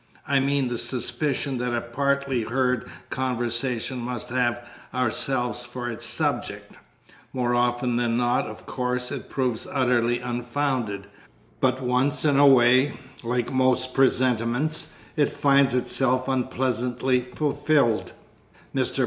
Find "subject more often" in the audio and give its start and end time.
6.07-7.97